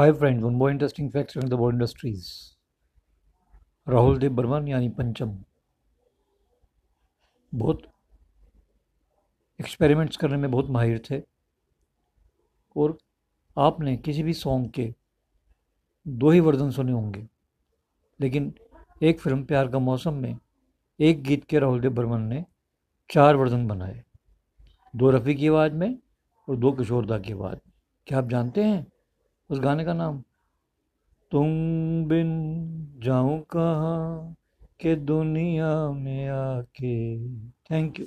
[0.00, 2.28] Hi friends one more interesting facts the world industries
[3.88, 5.44] Rahul Dev Burman यानी पंचम
[7.54, 7.82] बहुत
[9.60, 11.22] experiments करने में बहुत माहिर थे।
[12.76, 12.98] और
[13.58, 14.94] आपने किसी भी सॉन्ग के
[16.08, 17.28] दो ही वर्जन सुने होंगे।
[18.20, 18.54] लेकिन
[19.02, 20.38] एक फ़िल्म प्यार का मौसम में
[21.00, 22.44] एक गीत के राहुल देव बर्मन ने
[23.10, 24.04] चार वर्जन बनाए।
[24.96, 25.98] दो रफ़ी की आवाज़ में
[26.48, 27.72] और दो किशोरदा की आवाज़ में।
[28.06, 28.89] क्या आप जानते हैं?
[29.50, 30.22] उस गाने का नाम
[31.32, 31.48] तुम
[32.08, 32.28] बिन
[33.04, 34.36] जाऊँ कहाँ
[34.80, 36.94] के दुनिया में आके?
[37.70, 38.06] Thank you